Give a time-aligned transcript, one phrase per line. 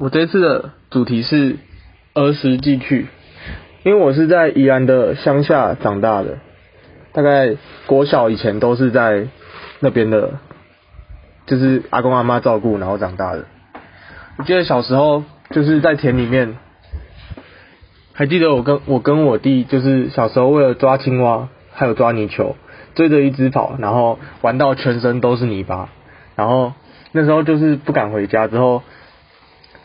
[0.00, 1.56] 我这次的主题是
[2.14, 3.08] 儿时寄去，
[3.82, 6.38] 因为我是在宜兰的乡下长大的，
[7.12, 9.26] 大概国小以前都是在
[9.80, 10.34] 那边的，
[11.46, 13.46] 就是阿公阿妈照顾，然后长大的。
[14.36, 16.54] 我记得小时候就是在田里面，
[18.12, 22.54] 还记得我跟我跟我弟，就是小时候为了抓青蛙，还有抓泥鳅，
[22.94, 25.88] 追着一只跑，然后玩到全身都是泥巴，
[26.36, 26.72] 然后
[27.10, 28.84] 那时候就是不敢回家，之后。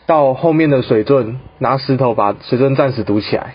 [0.06, 3.54] 到后面的水圳，拿石头把水圳暂时堵起来，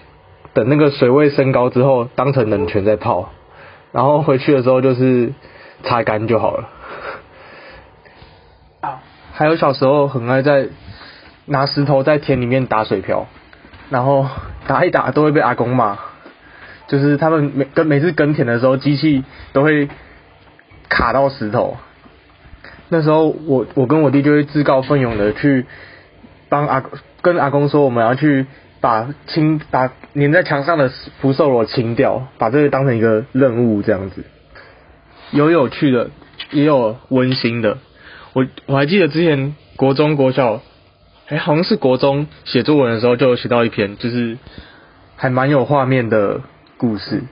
[0.53, 3.29] 等那个水位升高之后，当成冷泉再泡，
[3.91, 5.33] 然后回去的时候就是
[5.83, 6.69] 擦干就好了。
[9.31, 10.69] 还有小时候很爱在
[11.45, 13.27] 拿石头在田里面打水漂，
[13.91, 14.25] 然后
[14.65, 15.99] 打一打都会被阿公骂，
[16.87, 19.87] 就是他们每跟每次耕田的时候，机器都会
[20.89, 21.77] 卡到石头，
[22.89, 25.67] 那时候我我跟我弟就会自告奋勇的去。
[26.49, 26.83] 帮阿
[27.21, 28.45] 跟阿公说，我们要去
[28.81, 30.89] 把清把粘在墙上的
[31.21, 34.25] 福寿螺清掉，把这个当成一个任务这样子。
[35.31, 36.09] 有有趣的，
[36.51, 37.77] 也有温馨的。
[38.33, 40.61] 我我还记得之前国中国小，
[41.27, 44.37] 哎，好像是国中写作文的时候就有写到一篇，就是
[45.15, 46.41] 还蛮有画面的
[46.77, 47.23] 故事。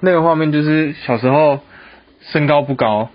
[0.00, 1.60] 那个画面就是小时候
[2.20, 3.10] 身高不高，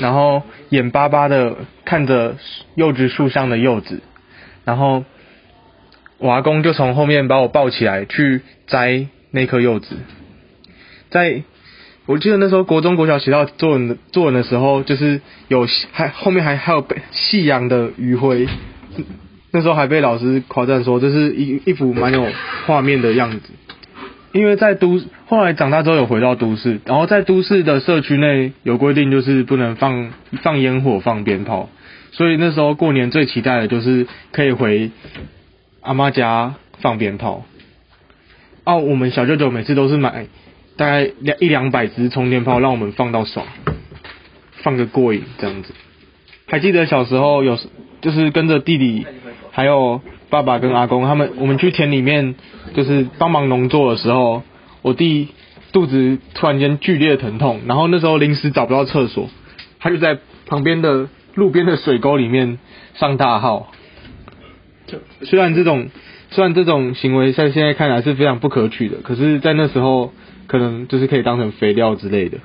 [0.00, 2.36] 然后眼巴巴的看着
[2.74, 4.00] 柚子树上的柚子。
[4.66, 5.04] 然后，
[6.18, 9.96] 我阿公就从后面把我抱起来去摘那颗柚子。
[11.08, 11.42] 在，
[12.06, 18.48] 我记得那时候国中国小写到作文的作文的时候，就是有还后面还还有被夕阳的余晖，
[19.52, 22.26] 那时候还被老师夸赞说这是一一幅蛮有
[22.66, 23.40] 画面的样子。
[24.32, 30.10] 因为在都后来长大之后有回到都市，然后在都市的社区内有规定，就是不能放
[30.42, 31.70] 放烟火、放鞭炮。
[32.16, 34.90] 所以那时候过年最期待的就是可以回
[35.82, 37.44] 阿妈家放鞭炮。
[38.64, 40.26] 哦，我们小舅舅每次都是买
[40.78, 43.46] 大概两一两百支充电炮，让我们放到爽，
[44.62, 45.74] 放个过瘾这样子。
[46.46, 47.58] 还记得小时候有
[48.00, 49.06] 就是跟着弟弟
[49.50, 52.34] 还有爸爸跟阿公他们，我们去田里面
[52.74, 54.42] 就是帮忙农作的时候，
[54.80, 55.28] 我弟
[55.70, 59.28] 肚子突然间剧烈疼痛，然后那时候临时找不到厕所，
[59.80, 61.10] 他就在旁边的。
[61.36, 62.58] 路边的水沟里面
[62.94, 63.70] 上大号，
[65.20, 65.90] 虽然这种
[66.30, 70.12] 虽然这种行为在现在看来是非常不可取的，可是，在那时候
[70.46, 72.38] 可能就是可以当成肥料之类的。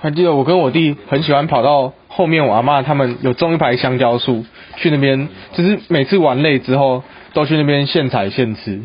[0.00, 4.44] 还记得我跟我弟很喜欢跑到后面，我阿妈他们有种一排香蕉树，
[4.76, 8.82] 去那边就是每次玩累之后都去那边现采现吃。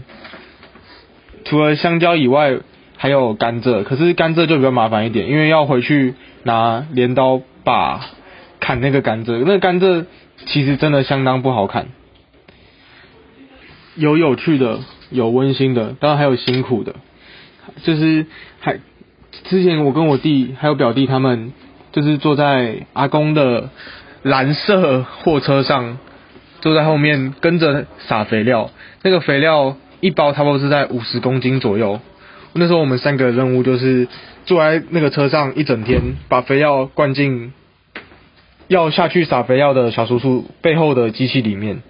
[1.43, 2.59] 除了香蕉以外，
[2.95, 7.99] 还有甘蔗，可是甘蔗就比较麻烦一点，因为要回去拿镰刀把。
[8.59, 10.05] 砍那个甘蔗，那甘蔗
[10.45, 11.87] 其实真的相当不好砍。
[13.95, 14.79] 有有趣的，
[15.09, 16.95] 有温馨的，当然还有辛苦的。
[17.83, 18.25] 就是
[18.59, 18.79] 还
[19.45, 21.51] 之前我跟我弟还有表弟他们，
[21.91, 23.69] 就是坐在阿公的
[24.21, 25.97] 蓝色货车上，
[26.61, 28.69] 坐在后面跟着撒肥料。
[29.03, 31.99] 那个肥料一包差不多是在五十公斤左右。
[32.53, 34.07] 那时候我们三个任务就是
[34.45, 37.53] 坐在那个车上一整天，把肥料灌进。
[38.67, 41.81] 要下去撒肥料的小叔叔背后的机器里面，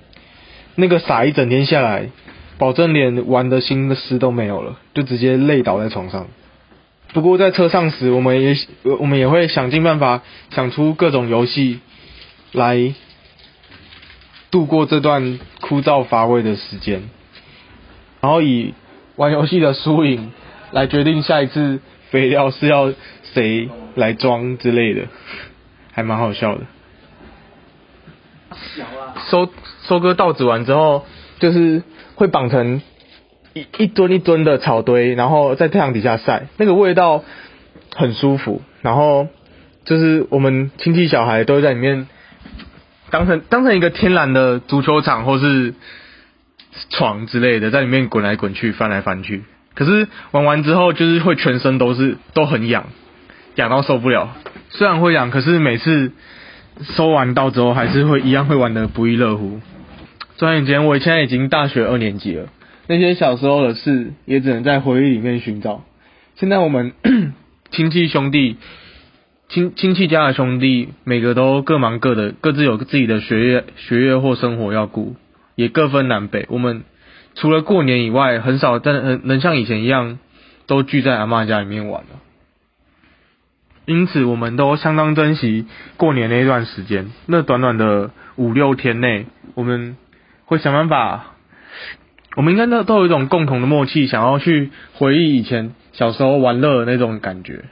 [0.76, 2.10] 那个撒一整天下来，
[2.58, 6.28] 保证连玩的心思都没有了，就直接累倒在床上。
[7.14, 8.56] 不过在车上时，我们也
[9.00, 10.22] 我们也会想尽办法
[10.52, 11.80] 想出各种游戏
[12.52, 12.94] 来
[14.52, 17.04] 度过这段枯燥乏味的时间，
[18.22, 18.74] 然后以
[19.16, 20.32] 玩游戏的输赢
[20.72, 21.80] 来决定下一次
[22.12, 22.94] 肥料是要
[23.34, 25.08] 谁来装之类的。
[25.98, 26.62] 还蛮好笑的。
[29.32, 29.50] 收
[29.88, 31.08] 收割稻子完之后，
[31.40, 31.82] 就是
[32.14, 32.84] 会绑成
[33.54, 37.24] 一一吨一吨的草堆，然后在太阳底下晒，那个味道
[37.96, 38.62] 很舒服。
[38.84, 39.28] 然后
[39.86, 42.08] 就是我们亲戚小孩都会在里面
[43.10, 45.74] 当成当成一个天然的足球场或是
[46.92, 49.46] 床之类的，在里面滚来滚去，翻来翻去。
[49.74, 52.86] 可是玩完之后，就是会全身都是都很痒，
[53.58, 54.30] 痒到受不了。
[54.70, 56.14] 虽然会痒，可是每次
[56.96, 59.60] 收完到之后，还是会一样会玩的不亦乐乎。
[60.38, 62.48] 转眼间，我现在已经大学二年级了，
[62.88, 65.84] 那些小时候的事也只能在回忆里面寻找。
[66.36, 66.94] 现在我们
[67.72, 68.58] 亲戚兄弟
[69.50, 75.16] 亲亲戚家的兄弟，每个都各忙各的，各自有自己的学业学业或生活要顾，
[75.56, 76.46] 也各分南北。
[76.50, 76.84] 我们
[77.34, 80.20] 除了过年以外，很少但能像以前一样
[80.68, 82.10] 都聚在阿妈家里面玩了。
[83.88, 87.10] 因此，我们都相当珍惜过年那一段时间。
[87.26, 89.96] 那短短的五六天内，我们
[90.44, 91.36] 会想办法，
[92.36, 97.64] 我们应该都都有一种共同的默契，想要去回忆以前小时候玩乐的那种感觉。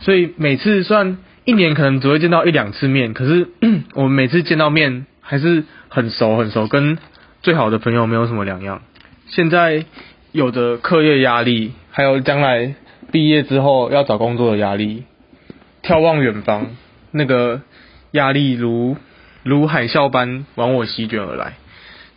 [0.00, 1.16] 所以每次虽然
[1.46, 3.48] 一年可能只会见到一两次面，可是
[3.94, 6.98] 我们每次见到面还是很熟很熟，跟
[7.40, 8.82] 最好的朋友没有什么两样。
[9.28, 9.86] 现在
[10.32, 12.74] 有着课业压力，还有将来
[13.10, 15.04] 毕业之后要找工作的压力，
[15.90, 16.68] 眺望远方，
[17.10, 17.62] 那个
[18.12, 18.96] 压力如
[19.42, 21.54] 如海啸般往我席卷而来。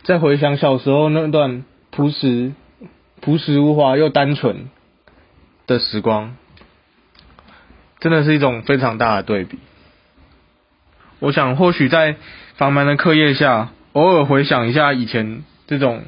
[0.04, 2.52] 再回想小时候那段朴实、
[3.20, 4.68] 朴实无华又单纯
[5.66, 6.36] 的时光。
[7.98, 9.58] 真的是一种非常大的对比。
[11.18, 12.14] 我想，或许在
[12.54, 16.04] 繁忙的课业下，偶尔回想一下以前这种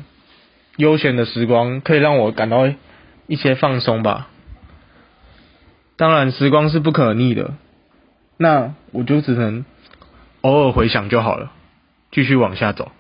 [0.77, 2.69] 悠闲的时光，可以让我感到
[3.27, 4.29] 一些放松吧。
[5.97, 7.55] 当然，时光是不可逆的，
[8.37, 9.65] 那我就只能
[10.43, 11.53] 偶尔回想就好了，
[12.11, 12.93] 继续往下走。